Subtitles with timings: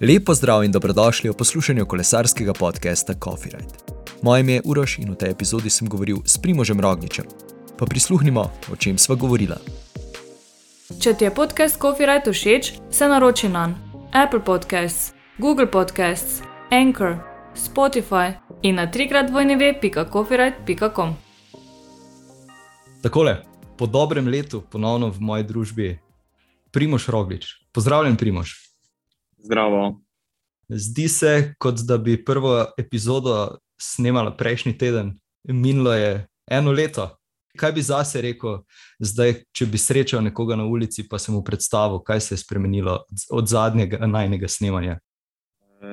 [0.00, 3.74] Lepo zdrav in dobrodošli v poslušanju kolesarskega podcasta Coffee Ride.
[4.22, 7.24] Moje ime je Uroš in v tej epizodi sem govoril s Primožem Rogničem.
[7.76, 8.40] Pa prisluhnimo,
[8.72, 9.60] o čem sva govorila.
[11.00, 13.76] Če ti je podcast Coffee Ride všeč, se naroči na
[14.12, 16.40] Apple Podcasts, Google Podcasts,
[16.72, 17.20] Anchor,
[17.52, 21.12] Spotify in na trikrat vojneve.coffeeride.com.
[23.04, 23.44] Takole,
[23.76, 25.98] po dobrem letu ponovno v moji družbi
[26.72, 27.68] Primož Roglič.
[27.72, 28.69] Pozdravljen, Primož.
[29.42, 30.00] Zdravo.
[30.68, 37.16] Zdi se, kot da bi prvo epizodo snemala prejšnji teden, minilo je eno leto.
[37.56, 38.60] Kaj bi zase rekel,
[39.02, 43.00] zdaj, če bi srečal nekoga na ulici, pa sem mu predstavil, kaj se je spremenilo
[43.30, 45.00] od zadnjega najnega snemanja?
[45.82, 45.90] E,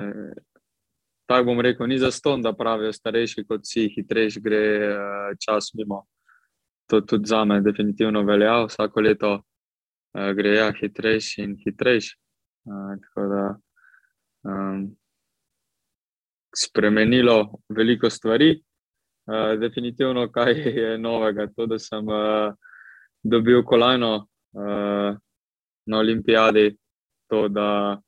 [1.25, 4.93] tako bom rekel, ni za ston, da pravijo starejši, kot si hitrejši, gre e,
[5.41, 6.03] čas mimo.
[6.87, 9.33] To tudi za me definitivno velja, vsako leto
[10.13, 12.13] e, gre ja, hitrejši in hitrejši.
[12.67, 13.57] Tako da
[14.43, 14.97] um,
[16.55, 18.63] spremenilo veliko stvari.
[19.27, 22.53] Uh, definitivno, kaj je novega, to, da sem uh,
[23.23, 25.17] dobil kolajno uh,
[25.85, 26.77] na olimpijadi,
[27.29, 27.99] to, da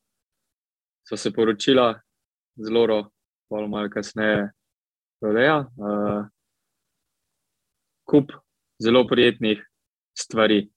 [1.10, 2.00] so se poročila
[2.56, 3.12] zelo,
[3.52, 4.52] zelo malo kasneje,
[5.22, 6.26] je uh,
[8.08, 8.32] kup
[8.84, 9.66] zelo prijetnih
[10.18, 10.70] stvari.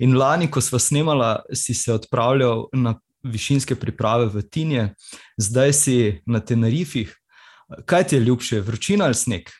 [0.00, 4.84] In lani, ko smo snemali, si se odpravljal na višinske priprave v Tinje,
[5.36, 7.16] zdaj si na Tenerifih.
[7.86, 9.50] Kaj ti je ljubše, vročina ali sneg?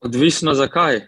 [0.00, 1.06] Odvisno zakaj.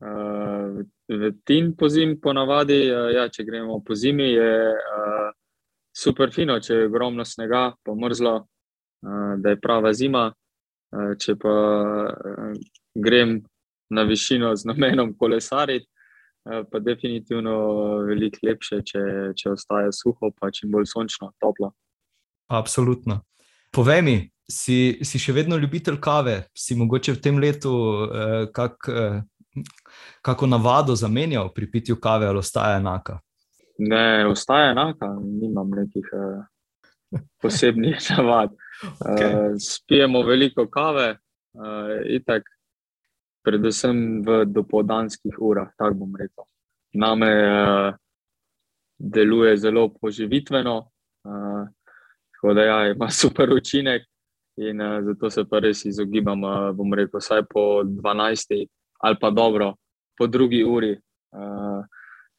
[0.00, 5.30] Uh, v Tin po zimi, ponavadi, uh, ja, če gremo po zimi, je uh,
[5.96, 10.28] super fino, če je ogromno snega, pa mrzlo, uh, da je prava zima.
[10.90, 11.54] Uh, če pa
[12.12, 12.60] uh,
[12.94, 13.40] grem
[13.90, 15.99] na višino z namenom kolesariti, Eh,
[16.44, 17.54] pa definitivno
[18.08, 19.02] veliko lepše, če,
[19.36, 21.72] če ostaje suho, pa čim bolj sončno, toplo.
[22.50, 23.20] Absolutno.
[23.70, 24.16] Povej mi,
[24.50, 27.74] si, si še vedno ljubitelj kave, si mogoče v tem letu
[28.06, 29.20] eh, kak, eh,
[30.26, 33.20] kako navado zamenjal pri pitju kave, ali ostaja enaka?
[33.78, 38.56] Ne, ostaja enaka, nimam nekih eh, posebnih navad.
[38.80, 39.28] Okay.
[39.28, 41.18] Eh, spijemo veliko kave,
[41.52, 42.46] eh, itak
[43.42, 46.44] predvsem v dopoldanskih urah, tako bom rekel.
[46.94, 47.94] Name uh,
[48.98, 50.76] deluje zelo poživitveno,
[51.24, 51.68] uh,
[52.36, 54.06] tako da ja, ima super učinek,
[54.56, 58.66] in uh, zato se pa res izogibam, uh, bom rekel, vsaj po 12
[59.00, 59.74] ali pa dobro,
[60.18, 60.92] po drugi uri.
[61.32, 61.84] Uh,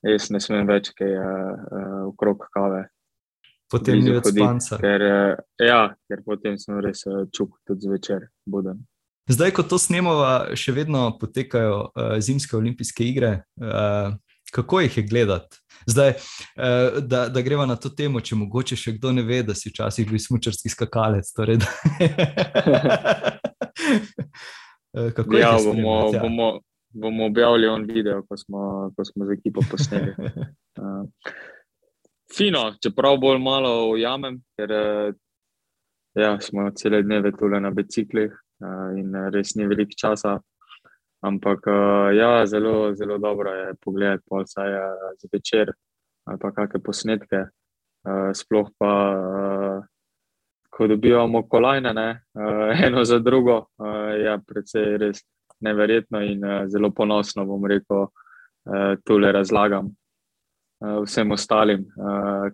[0.06, 2.84] jaz ne smem več kaj uh, uh, okrog kave.
[3.72, 4.78] Potem je spanca.
[4.81, 8.84] Ker, uh, ja, ker potem sem res čuk tudi zvečer buden.
[9.30, 13.44] Zdaj, ko to snemamo, še vedno potekajo uh, zimske olimpijske igre.
[13.62, 14.18] Uh,
[14.52, 15.58] kako jih je gledati?
[15.86, 19.54] Zdaj, uh, da, da greva na to temo, če mogoče še kdo ne ve, da
[19.56, 21.30] si včasih bil smočarski skakalec.
[21.38, 21.62] Torej,
[25.18, 26.20] kako ja, bomo, ja.
[26.26, 26.52] bomo,
[26.90, 30.18] bomo objavili on video, ko smo, ko smo z ekipo posneli.
[30.82, 31.06] Uh,
[32.36, 34.70] fino, čeprav bolj malo ujamem, ker
[36.18, 38.32] ja, smo cele dneve tukaj na biciklih.
[38.61, 40.38] Eh, in res ni veliko časa.
[41.25, 45.73] Ampak eh, ja, zelo, zelo dobro je pogledati vse eh, zvečer
[46.25, 47.39] ali pa kakšne posnetke.
[48.33, 48.91] Sploh pa,
[50.69, 52.05] ko dobivamo kolajne, ne,
[52.85, 53.55] eno za drugo,
[54.13, 55.22] je ja, predvsej res
[55.61, 58.07] neverjetno in zelo ponosno, bom rekel,
[59.05, 59.89] tole razlagam.
[61.05, 61.88] Vsem ostalim,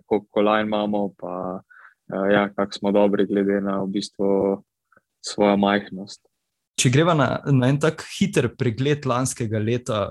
[0.04, 1.60] koliko kolajn imamo, pa
[2.32, 4.32] ja, kako smo dobri, glede na v bistvu
[5.24, 6.22] svojo majhnost.
[6.78, 10.02] Če greva na, na en tak hiter pregled lanskega leta,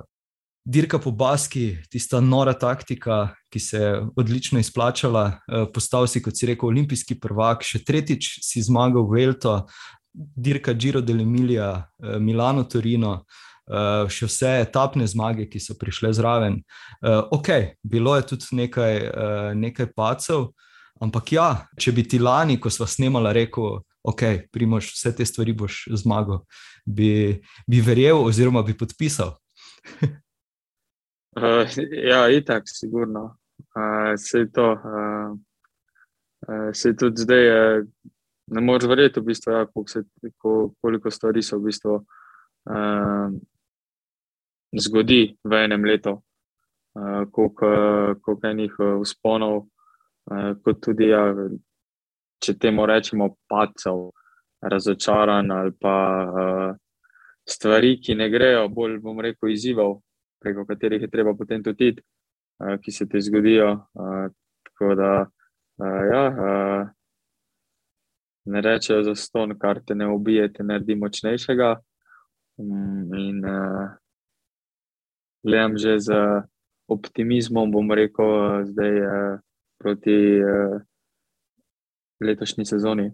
[0.67, 6.35] dirka po Baski, tista nora taktika, ki se je odlično izplačala, eh, postal si, kot
[6.35, 9.61] si rekel, olimpijski prvak, še tretjič si zmagal v Elto,
[10.13, 13.23] dirka Giro dell'Emilia, eh, Milano, Torino.
[13.67, 16.53] Uh, še vse etapne zmage, ki so prišle zraven.
[17.03, 20.45] Uh, ok, bilo je tudi nekaj, uh, nekaj pacev,
[21.03, 24.21] ampak ja, če bi ti lani, ko smo snemali, rekel, ok,
[24.51, 26.43] primoš, vse te stvari boš zmagal,
[26.85, 29.35] bi, bi verjel, oziroma bi podpisal.
[31.35, 31.77] uh,
[32.11, 33.37] ja, itak, sigurno.
[33.75, 35.33] Uh, se je to, uh,
[36.47, 37.51] uh, tudi zdaj.
[37.79, 37.87] Uh,
[38.47, 43.33] Ne moreš verjeti, v bistvu, ja, koliko, koliko stvari se v bistvu uh,
[44.79, 46.13] zgodi v enem letu,
[46.95, 47.71] uh, koliko,
[48.23, 51.25] koliko enih usponov, uh, kot tudi ja,
[52.43, 54.09] če temu rečemo, pacev,
[54.61, 55.95] razočaran ali pa
[56.25, 56.75] uh,
[57.47, 59.99] stvari, ki ne grejo, bolj bom rekel, izzivov,
[60.41, 63.71] preko katerih je treba potem tudi uh, ki se ti zgodijo.
[63.93, 64.29] Uh,
[64.65, 65.11] tako da
[65.77, 66.89] Uh, ja, uh,
[68.45, 71.75] ne rečejo za ston, kar te ne ubije, te naredi močnejšega.
[72.57, 73.91] Um, in uh,
[75.45, 76.17] gledam že z
[76.89, 79.37] optimizmom, bom rekel, zdaj uh,
[79.77, 80.81] proti uh,
[82.23, 83.11] letošnji sezoni.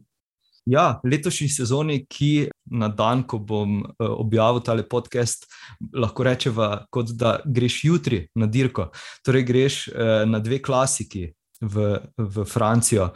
[0.65, 5.49] Ja, letošnji sezoni, ki na dan, ko bom uh, objavil tale podcast,
[5.91, 8.87] lahko rečeva, kot da greš jutri na dirko.
[9.25, 11.27] Torej, greš uh, na dve klasiki
[11.61, 13.11] v, v Francijo.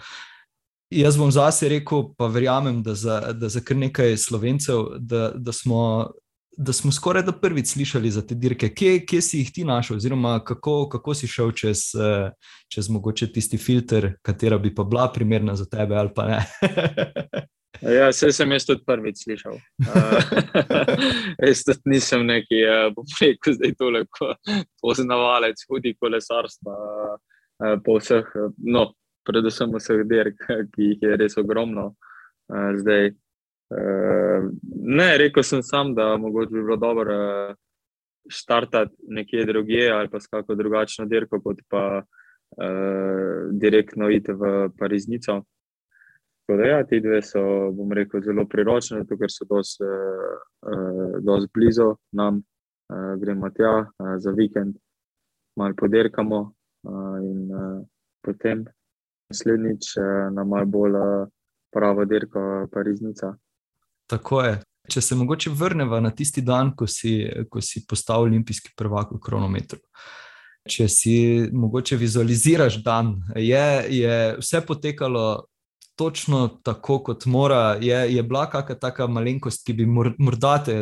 [0.91, 5.51] Jaz bom zase rekel, pa verjamem, da za, da za kar nekaj slovencev, da, da
[5.55, 6.11] smo
[6.57, 8.69] da smo skoraj da prvič slišali za te dirke.
[8.73, 12.31] Kje, kje si jih ti našel, oziroma kako, kako si šel čez, eh,
[12.73, 16.41] čez mogoče tisti filter, katera bi pa bila primerna za tebe ali pa ne?
[17.81, 19.53] Ja, vse sem jaz tudi prvič slišal.
[19.53, 20.29] Uh,
[21.45, 24.31] jaz tudi nisem neki, uh, bom rekel, zdaj toliko
[24.81, 26.73] poznavalec hudi kolesarstva.
[26.73, 28.25] Uh, po vseh,
[28.65, 28.87] no,
[29.29, 30.41] predvsem vseh dirk,
[30.73, 31.91] ki jih je res ogromno.
[32.49, 33.11] Uh, zdaj,
[34.97, 37.55] ne, rekel sem sam, da mogoče bi bilo dobro uh,
[38.29, 44.69] štartati nekje drugje ali pa s kako drugačno dirko, kot pa uh, direktno iti v
[44.79, 45.43] Pariznico.
[46.47, 47.41] Da, ja, ti dve so,
[47.75, 54.31] bom rekel, zelo priročni, ker so dosti uh, blizu nam, uh, gremo tja uh, za
[54.31, 54.77] vikend,
[55.59, 56.53] malo podirkamo
[57.19, 57.83] in uh,
[58.23, 58.63] potem
[59.27, 61.27] naslednjič uh, na malo bolj uh,
[61.73, 63.33] pravo dirko Pariznica.
[64.07, 64.55] Tako je.
[64.87, 67.19] Če se mogoče vrnemo na tisti dan, ko si,
[67.51, 69.81] ko si postal olimpijski prvak v kronometru.
[70.67, 71.17] Če si
[71.51, 75.47] mogoče vizualiziraš dan, je, je vse potekalo
[75.97, 77.77] točno tako, kot mora.
[77.81, 80.75] Je, je bila kakšna taka malenkost, ki bi morda te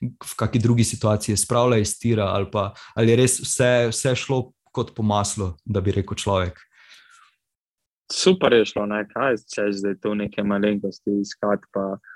[0.00, 4.40] v kakšni drugi situaciji spravila iz tira, ali, pa, ali je res vse, vse šlo
[4.74, 6.58] kot po maslu, da bi rekel človek.
[8.12, 9.04] Super je šlo, ne?
[9.10, 11.68] kaj če zdaj tu neke malenkosti iskati.
[11.80, 12.10] Eh,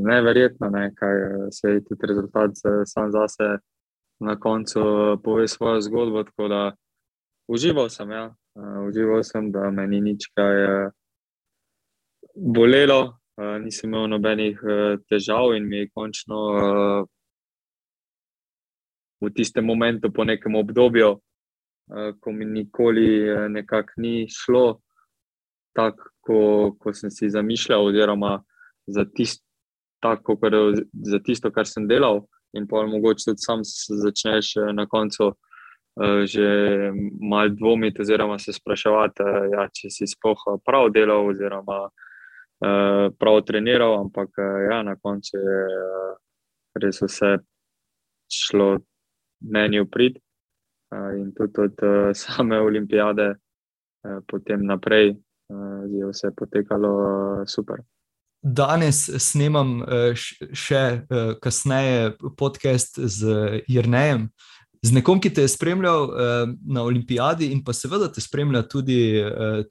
[0.00, 1.16] neverjetno, ne, kaj
[1.50, 2.50] se je tudi rezultat
[2.84, 3.58] sam za sebe
[4.20, 4.80] na koncu
[5.24, 6.24] pove svojo zgodbo.
[6.24, 6.72] Tako da
[7.48, 8.34] užival sem, ja.
[8.88, 10.90] užival sem, da me ni nič kaj
[12.34, 13.18] bolelo,
[13.62, 14.58] nisem imel nobenih
[15.08, 16.36] težav in mi je končno
[19.20, 21.16] v tistem momentu, po nekem obdobju,
[22.20, 23.26] ko mi nikoli
[23.96, 24.80] ni šlo
[25.72, 27.86] tako, kot sem si zamišljal.
[27.86, 28.42] Oziroma,
[28.88, 29.44] za, tist,
[30.02, 30.56] tako, kar,
[31.12, 32.24] za tisto, kar sem delal,
[32.56, 35.36] in pa mogoče tudi sam začneš eh, na koncu uh,
[36.24, 36.46] že
[37.20, 41.88] malo dvomiti, oziroma se spraševati, ja, če si sploh prav delal, oziroma
[43.18, 44.00] prav treniral.
[44.00, 44.38] Ampak
[44.70, 45.58] ja, na koncu je
[46.82, 47.38] res vse
[48.30, 48.78] šlo
[49.40, 50.18] meni v prid.
[51.18, 51.84] In tudi od
[52.22, 53.34] same olimpijade,
[54.26, 55.16] potem naprej,
[55.90, 57.82] je vse potekalo super.
[58.42, 60.12] Danes snemam eh,
[60.54, 64.28] še eh, kasneje podcast z Jrnejem,
[64.82, 69.18] z nekom, ki te je spremljal eh, na olimpijadi in pa seveda te spremlja tudi,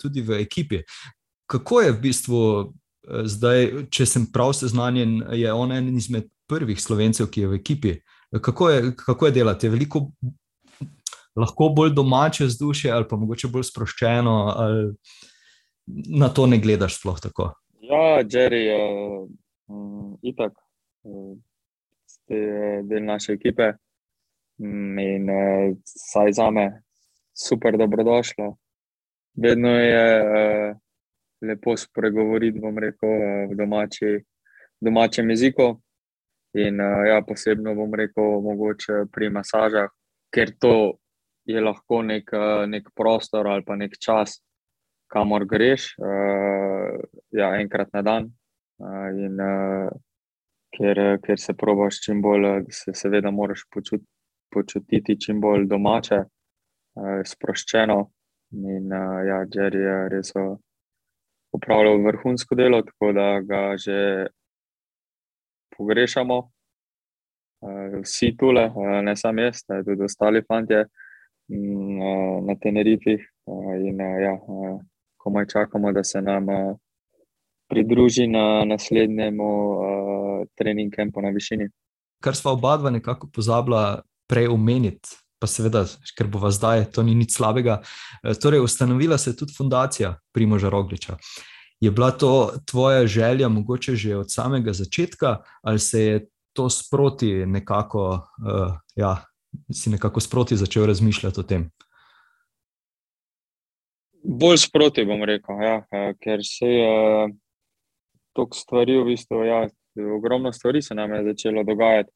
[0.02, 0.82] tudi v ekipi.
[1.48, 2.42] Kako je v bistvu
[3.08, 7.94] zdaj, če sem prav seznanjen, je on en izmed prvih slovencev, ki je v ekipi.
[8.44, 9.68] Kako je, kako je delati?
[9.68, 10.02] Je veliko
[11.40, 14.92] lahko bolj domače vzdušje ali pa mogoče bolj sproščeno, ali
[16.20, 17.54] na to ne gledaš sploh tako?
[17.90, 18.80] Ja, Jerry je
[19.68, 20.52] um, itak,
[21.04, 21.44] um,
[22.84, 23.72] del naše ekipe
[24.60, 26.82] in uh, saj za me
[27.32, 28.58] super dobrodošlo.
[29.38, 30.78] Vedno je uh,
[31.42, 34.20] lepo spregovoriti, bom rekel, uh, v domači,
[34.82, 35.70] domačem jeziku.
[36.60, 39.88] In uh, ja, posebno bom rekel, mogoče pri masažah,
[40.34, 40.74] ker to
[41.46, 42.36] je lahko nek,
[42.68, 44.42] nek prostor ali pa nek čas,
[45.08, 47.00] kamor greš, uh,
[47.32, 48.30] ja, enkrat na dan.
[48.78, 49.90] Uh, in, uh,
[50.76, 54.04] ker, ker se probaš čim bolj, se seveda, moraš počut,
[54.54, 58.00] počutiti čim bolj domače, uh, sproščeno.
[58.58, 60.32] In uh, ja, Jerry je res
[61.56, 64.28] upravljal vrhunsko delo, tako da ga že
[65.78, 66.38] pogrešamo.
[67.58, 70.86] Uh, vsi tule, uh, ne samo jaz, tudi ostali fanti uh,
[71.50, 73.24] na Tenerifih.
[73.48, 74.36] In, ja,
[75.28, 76.48] komaj čakamo, da se nam
[77.70, 81.68] pridruži na naslednjem uh, trening kampu na višini.
[82.24, 85.84] Kar smo oba dva nekako pozabila prej omeniti, pa seveda,
[86.18, 87.82] ker bo zdaj, to ni nič slabega.
[88.24, 91.18] Uh, torej, ustanovila se je tudi fundacija Primoža Rogliča.
[91.84, 97.46] Je bila to tvoja želja, mogoče že od samega začetka, ali se je to sproti
[97.46, 99.18] nekako, uh, ja,
[99.74, 101.70] si nekako sproti začel razmišljati o tem?
[104.24, 105.76] Bolj sproti bom rekel, ja,
[106.22, 107.28] ker se je
[108.34, 109.62] toliko stvari, v bistvu, ja,
[110.16, 112.12] ogromno stvari se nam je začelo dogajati,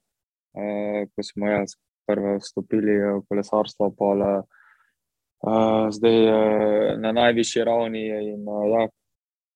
[1.16, 4.26] ko smo jaz prvi vstopili v kolesarstvo, pol,
[5.92, 6.20] zdaj
[7.02, 8.04] na najvišji ravni
[8.34, 8.88] in ja,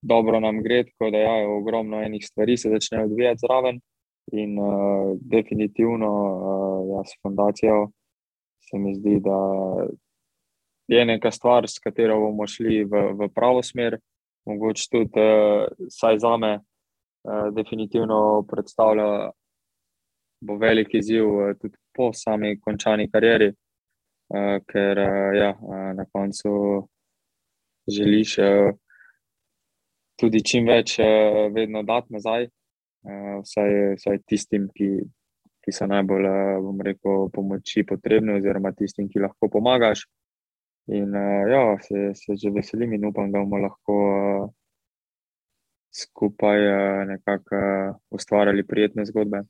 [0.02, 3.82] dobro nam gre, tako da ja, ogromno enih stvari se začne odvijati zraven.
[4.34, 7.92] In uh, definitivno, uh, ja, s fundacijo
[8.60, 9.38] se mi zdi, da
[10.88, 13.98] je neka stvar, s katero bomo šli v, v pravo smer.
[14.46, 19.32] Mogoče tudi, uh, saj za me, uh, definitivno predstavlja
[20.60, 26.86] velik izziv uh, tudi po sami končani karieri, uh, ker uh, ja, uh, na koncu
[27.90, 28.38] želiš.
[28.38, 28.76] Uh,
[30.20, 34.90] tudi čim več uh, vedno dati nazaj, uh, vsaj, vsaj tistim, ki,
[35.66, 40.06] ki so najbolj, uh, bom rekel, pomoči potrebni, oziroma tistim, ki lahko pomagaš.
[40.88, 44.50] In uh, ja, se, se že veselim in upam, da bomo lahko uh,
[45.96, 49.46] skupaj uh, nekako uh, ustvarjali prijetne zgodbe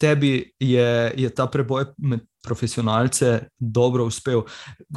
[0.00, 4.42] tebi je, je ta preboj med profesionalce dobro uspel.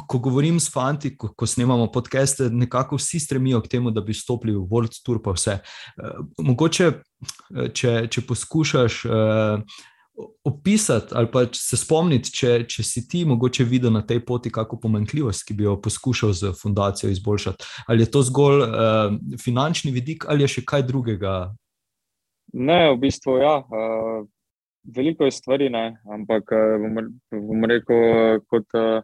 [0.08, 4.16] Ko govorim s fanti, ko, ko snemamo podcaste, nekako vsi stremijo k temu, da bi
[4.16, 5.20] stopili v World Tour.
[5.20, 5.58] Uh,
[6.40, 6.92] mogoče,
[7.72, 9.02] če, če poskušaš.
[9.04, 9.82] Uh,
[10.44, 14.78] Opisati ali pa se spomniti, če, če si ti mogoče videl na tej poti kakšno
[14.82, 17.64] pomanjkljivost, ki bi jo poskušal z fundacijo izboljšati.
[17.88, 21.34] Ali je to zgolj uh, finančni vidik ali je še kaj drugega?
[22.54, 23.56] Ne, v bistvu ja.
[23.66, 24.28] Uh,
[24.84, 25.96] veliko je stvari, ne?
[26.12, 27.10] ampak eh, bom,
[27.48, 29.02] bom rekel, eh, kot uh,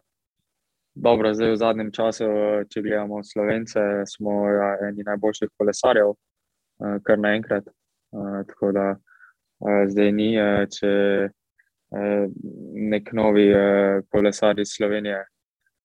[0.95, 2.27] dobro, zdaj v zadnjem času,
[2.69, 7.67] če gledamo Slovence, smo ja, eni najboljših kolesarjev, uh, kar naenkrat.
[8.11, 9.10] Uh, tako da uh,
[9.89, 10.91] zdaj ni, uh, če
[11.27, 12.25] uh,
[12.91, 13.47] nek novi
[14.09, 15.21] kolesar iz Slovenije.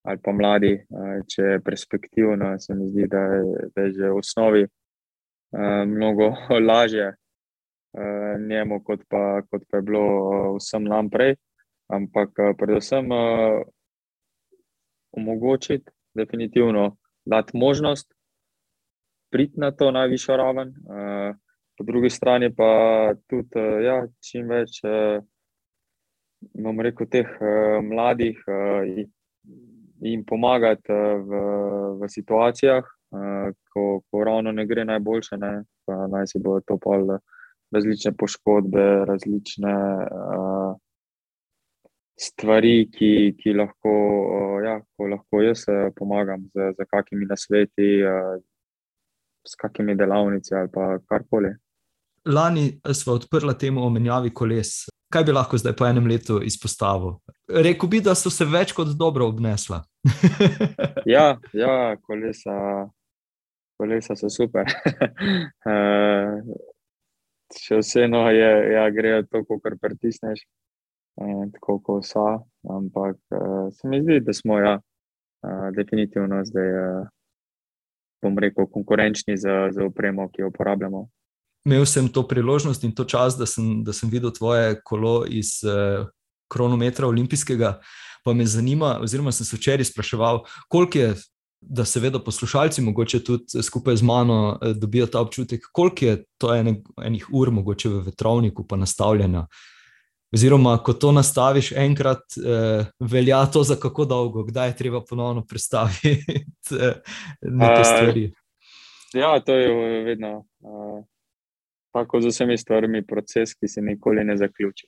[0.07, 0.71] Ali pa mladi,
[1.27, 4.61] če je perspektivno, se mi zdi, da je, da je že v osnovi
[5.91, 6.29] mnogo
[6.69, 7.09] lažje
[8.47, 10.05] njemu, kot pa, kot pa je bilo
[10.61, 11.35] vsem nam prej.
[11.91, 13.11] Ampak predvsem
[15.11, 18.15] omogočiti, definitivno dati možnost
[19.31, 20.75] priti na to najvišjo raven.
[21.77, 24.81] Po drugi strani pa tudi uh, ja, čim več.
[24.85, 25.21] Uh,
[26.55, 28.39] Imam rekel, teh uh, mladih
[30.05, 31.39] in pomagati v,
[31.97, 32.85] v situacijah,
[33.73, 35.53] ko, ko ravno ne gre najboljše, ne,
[35.89, 37.17] pa naj se bo to pol
[37.75, 39.75] različne poškodbe, različne
[40.07, 40.77] uh,
[42.21, 44.77] stvari, ki, ki lahko, uh, ja,
[45.13, 45.67] lahko jaz
[45.97, 48.37] pomagam z, z kakimi nasveti, uh,
[49.47, 51.55] s kakimi delavnici ali pa karkoli.
[52.27, 54.87] Lani smo odprli temo o menjavi koles.
[55.13, 57.17] Kaj bi lahko zdaj po enem letu izpostavil?
[57.49, 59.85] Rekl bi, da so se več kot dobro obnesla.
[61.15, 62.57] ja, ja, kolesa,
[63.79, 64.67] kolesa so super.
[65.71, 66.43] uh,
[67.55, 70.43] še vseeno je, ja, grejo tako, kar pritisneš,
[71.23, 72.27] eh, tako kot so.
[72.67, 74.77] Ampak eh, se mi zdi, da smo ja,
[75.47, 77.05] eh, definitivno zdaj, eh,
[78.23, 81.07] bom rekel, konkurenčni za, za upremo, ki jo uporabljamo.
[81.67, 85.59] Imel sem to priložnost in to čas, da sem, da sem videl tvoje kolo iz
[85.67, 86.05] eh,
[86.49, 87.81] kronometra olimpijskega.
[88.25, 91.15] Pa me zanima, oziroma sem se včeraj spraševal, koliko je
[91.61, 96.55] da seveda poslušalci, mogoče tudi skupaj z mano, eh, dobijo ta občutek, koliko je to
[96.55, 99.47] ene, enih ur, mogoče v vetrovniku, pa nastavljeno.
[100.35, 105.45] Oziroma, ko to nastaviš enkrat, eh, velja to za kako dolgo, kdaj je treba ponovno
[105.47, 106.13] predstaviti
[106.81, 106.95] eh,
[107.43, 108.25] nekaj stvari.
[108.27, 111.05] Uh, ja, to je vedno uh,
[111.97, 114.87] tako z vsemi stvarmi, proces, ki se nikoli ne zaključi.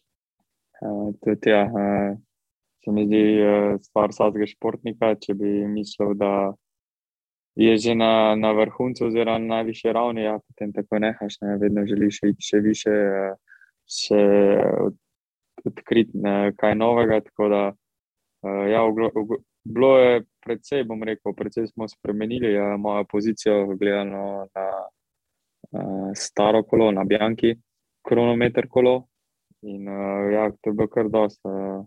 [0.79, 2.19] Uh, tudi, ja, uh,
[2.85, 6.53] se mi zdi uh, stvar vsakega športnika, če bi mislil, da
[7.59, 11.87] je že na, na vrhuncu, oziroma na najvišji ravni, ja, potem tako nehaš, ne, vedno
[11.87, 14.23] želiš iti še više, uh, še
[15.67, 17.19] odkriti uh, kaj novega.
[17.27, 17.62] Tako da,
[18.47, 18.85] uh, ja,
[19.65, 24.69] bilo je predvsej, bom rekel, predvsej smo spremenili uh, mojo pozicijo, gledano na
[25.76, 27.54] uh, staro kolo, na Bjanki,
[28.08, 29.08] kronometer kolo.
[29.62, 31.48] In uh, ja, to je bilo kar dosta.
[31.48, 31.87] Uh,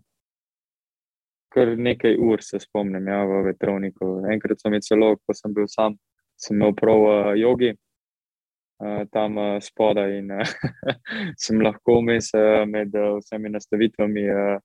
[1.52, 4.10] kar nekaj ur se spomnim ja, v vetrovniku.
[4.32, 5.96] Enkrat sem jih celo, ko sem bil sam,
[6.40, 7.72] sem imel prav uh, jogi.
[8.82, 10.54] Uh, tam uh, spodaj, in uh,
[11.42, 14.56] sem lahko vmes uh, med uh, vsemi nastavitvami, uh,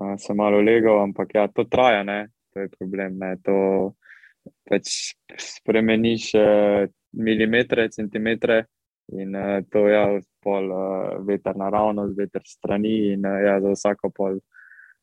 [0.00, 2.22] uh, sem malo legal, ampak ja, to traja, ne?
[2.54, 3.18] to je problem.
[3.20, 3.34] Ne?
[3.46, 3.56] To
[4.70, 8.66] pač spremeniš uh, milimetre, centimetre
[9.12, 13.74] in uh, to je ja, pol uh, veter naravnost, veter strani in uh, ja, za
[13.74, 14.38] vsako pol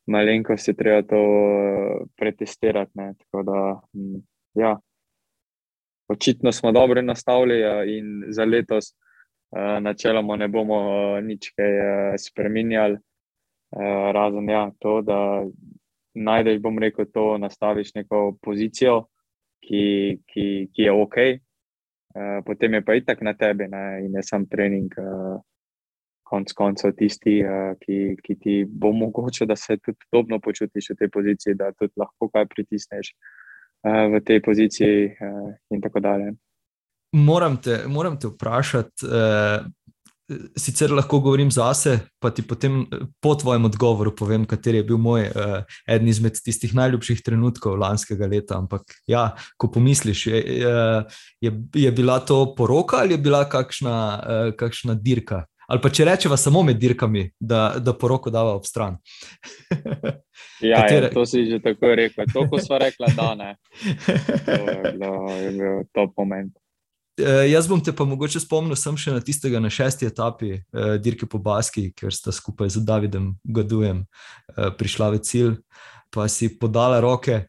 [0.07, 2.91] malenkost je treba to eh, pretestirati.
[3.43, 3.81] Da,
[4.55, 4.77] ja,
[6.07, 7.59] očitno smo dobro nastavili
[7.97, 8.95] in za letos
[9.81, 10.79] načeloma ne bomo
[11.21, 12.97] nič kaj spremenjali.
[14.13, 15.43] Razen ja, to, da
[16.15, 19.05] najdeš, bom rekel, to, nastaviš neko pozicijo,
[19.59, 21.17] ki, ki, ki je ok,
[22.45, 24.05] potem je pa itak na tebi ne?
[24.05, 24.93] in je sam trening
[26.27, 30.99] konc koncev tisti, uh, ki, ki ti bo omogočil, da se tudi dobro počutiš v
[31.01, 36.33] tej poziciji, da tudi lahko kaj pritisneš uh, v tej poziciji, uh, in tako dalje.
[37.15, 39.07] Moram te, moram te vprašati.
[39.07, 39.71] Uh...
[40.59, 42.81] Sicer lahko govorim zase, pa ti potem
[43.23, 48.27] po tvojem odgovoru povem, kateri je bil moj uh, eden izmed tistih najljubših trenutkov lanskega
[48.27, 48.57] leta.
[48.59, 50.41] Ampak, ja, ko pomisliš, je,
[51.41, 55.45] je, je bila to poroka ali je bila kakšna, uh, kakšna dirka?
[55.67, 58.97] ali pa če rečemo samo med dirkami, da, da poroko dava ob stran.
[60.63, 61.09] ja, Katere...
[61.09, 62.29] ja, to si že tako rekel.
[62.33, 63.49] To, ko smo rekli, da ne.
[65.01, 66.55] To je bil top moment.
[67.17, 71.25] Uh, jaz bom te pa mogoče spomnil še na tistega na šesti etapi uh, dirke
[71.25, 75.55] po Baski, ker sta skupaj z Davidom Gadujem uh, prišla v cilj,
[76.13, 77.47] pa si podala roke.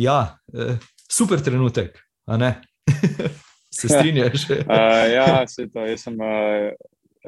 [0.00, 2.54] Ja, uh, super trenutek, a ne?
[3.74, 4.48] Se strinjaš?
[4.50, 5.84] uh, ja, se to.
[5.84, 6.72] Jaz sem uh,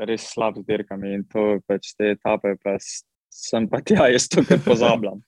[0.09, 2.77] res slab z dirkami in to pač te etape, pa
[3.29, 5.21] sem pa tja, jaz to kar pozabljam.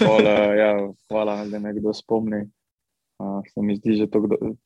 [0.00, 0.72] Pol, uh, ja,
[1.12, 2.48] hvala, da me kdo spomni.
[3.22, 4.56] Uh, se mi zdi že tako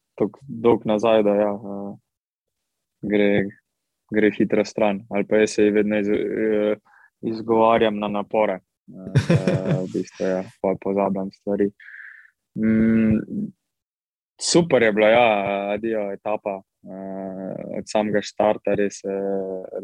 [0.47, 1.95] dolg nazaj, da ja, uh,
[3.03, 3.31] gre,
[4.15, 5.03] gre hitro stran.
[5.11, 6.77] Ali pa jaz se vedno iz, uh,
[7.23, 10.43] izgovarjam na napore, uh, da v bistvu ja,
[10.81, 11.71] pozabljam stvari.
[12.59, 13.49] Mm,
[14.41, 15.27] super je bila, ja,
[15.73, 19.01] adijo etapa uh, od samega začetka, res,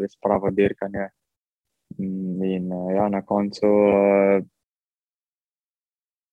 [0.00, 1.08] res pravo dirkanje.
[1.98, 4.44] In uh, ja, na koncu uh,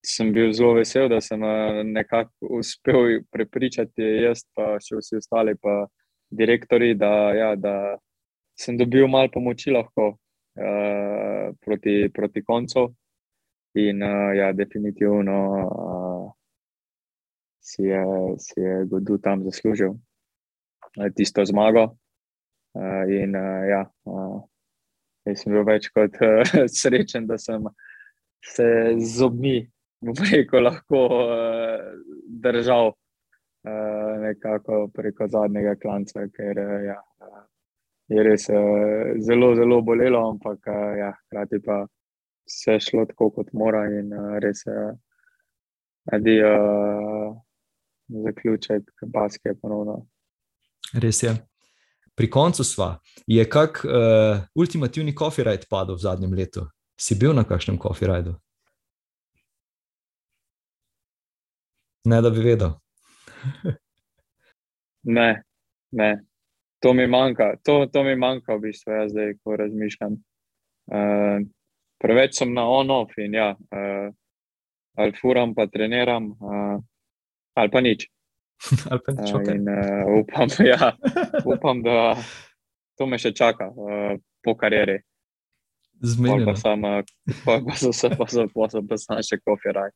[0.05, 5.55] sem bil zelo vesel, da sem uh, nekako uspel prepričati jaz, pa še vsi ostali,
[5.61, 5.85] pa
[6.29, 7.97] direktori, da, ja, da
[8.59, 12.87] sem dobil malo pomoči lahko uh, proti, proti koncu.
[13.75, 15.37] In uh, ja, definitivno.
[15.65, 16.33] Uh,
[17.65, 18.05] Si je,
[18.37, 19.97] si je Godu tam zaslužil.
[21.01, 21.97] Eh, tisto zmago.
[22.73, 24.43] Uh, in uh, ja, uh,
[25.25, 26.43] jaz sem bil več kot uh,
[26.79, 27.63] srečen, da sem
[28.43, 28.67] se
[28.99, 29.29] z
[30.31, 31.81] rekel, lahko uh,
[32.43, 37.43] držal uh, nekako preko zadnjega klanca, ker uh, ja, uh,
[38.13, 41.81] je res uh, zelo, zelo bolelo, ampak uh, ja, hkrati pa
[42.45, 44.77] vse šlo tako, kot mora in uh, res je.
[46.05, 47.33] Uh,
[48.07, 50.07] zaključek, baske ponovno.
[50.93, 51.33] Res je.
[52.15, 52.99] Pri koncu sva.
[53.27, 56.67] Je kak uh, ultimativni kofirajt padel v zadnjem letu?
[56.95, 58.35] Si bil na kakšnem kofirajdu?
[62.05, 62.69] Ne, da bi vedel.
[65.17, 65.29] ne,
[65.91, 66.11] ne.
[66.79, 70.17] To mi manjka, to, to mi manjka v bistvu, jaz zdaj, ko razmišljam.
[70.85, 71.45] Uh,
[72.01, 74.11] preveč sem na on-off in ja, uh,
[75.01, 76.77] ali furam, pa treniram, uh,
[77.57, 78.05] ali pa nič.
[78.91, 79.59] ali pa če kaj.
[79.63, 80.91] Uh, upam, ja,
[81.45, 82.13] upam, da
[82.99, 84.13] to me še čaka uh,
[84.45, 84.99] po karieri.
[86.05, 86.53] Zmenjeno.
[86.53, 89.89] Pa sem se pa zaposel, pa sem še kofiraj.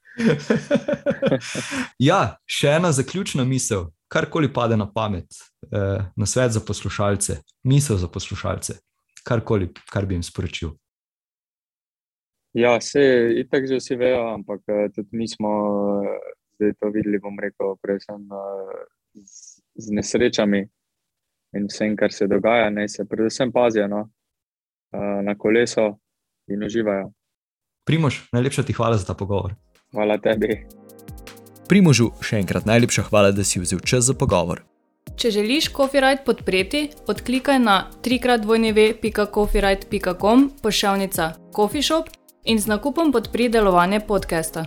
[2.09, 5.29] ja, še ena zaključna misel, karkoli pade na pamet,
[5.69, 8.79] eh, na svet za poslušalce, misel za poslušalce,
[9.27, 10.73] karkoli, kar bi jim sporočil.
[12.57, 13.03] Ja, vse,
[13.43, 15.53] itak že vsi vejo, ampak tudi mi smo
[16.59, 18.73] zdaj to videli, bom rekel, predvsem uh,
[19.15, 20.65] z, z nesrečami
[21.55, 24.09] in vsem, kar se dogaja, naj se predvsem pazijo no,
[24.97, 25.97] na koleso
[26.47, 27.11] in uživajo.
[27.85, 29.53] Primož, najlepša ti hvala za ta pogovor.
[29.91, 30.65] Hvala tebi.
[31.69, 34.63] Primožu, še enkrat najlepša hvala, da si vzel čas za pogovor.
[35.19, 42.09] Če želiš Copyright podpreti, odklikaj na trikratvojneve.copyright.com pošiljka Coffee Shop
[42.45, 44.65] in z nakupom podpri delovanje podcasta.